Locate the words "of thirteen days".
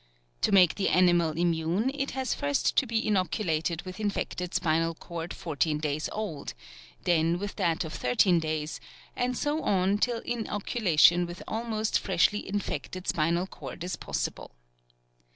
7.85-8.79